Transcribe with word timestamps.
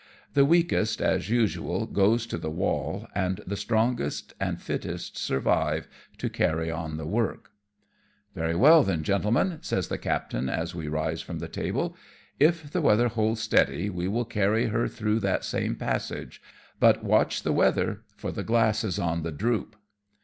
The 0.33 0.45
weakest 0.45 0.99
as 0.99 1.29
usual 1.29 1.85
goes 1.85 2.25
to 2.25 2.39
the 2.39 2.49
wall, 2.49 3.07
and 3.13 3.39
the 3.45 3.55
strongest 3.55 4.33
and 4.39 4.59
fittest 4.59 5.15
survive 5.15 5.87
to 6.17 6.27
carry 6.27 6.71
on 6.71 6.97
the 6.97 7.05
work." 7.05 7.51
SCUDDING 8.31 8.31
ACROSS 8.31 8.31
A 8.31 8.31
TYPHOON: 8.31 8.47
59" 8.47 8.47
Very 8.47 8.55
well 8.59 8.83
then, 8.83 9.03
gentlemen," 9.03 9.59
says 9.61 9.87
the 9.89 9.97
captain 9.99 10.49
as 10.49 10.73
we 10.73 10.87
rise 10.87 11.21
from 11.21 11.37
the 11.37 11.47
table," 11.47 11.95
if 12.49 12.71
the 12.71 12.81
weather 12.81 13.09
holds 13.09 13.41
steady, 13.43 13.91
we 13.91 14.07
will 14.07 14.25
carry 14.25 14.69
her 14.69 14.87
through 14.87 15.19
that 15.19 15.45
same 15.45 15.75
passage, 15.75 16.41
but 16.79 17.03
watch 17.03 17.43
the 17.43 17.53
weather, 17.53 18.01
for 18.15 18.31
the 18.31 18.43
glass 18.43 18.83
is 18.83 18.97
on 18.97 19.21
the 19.21 19.31
droop." 19.31 19.75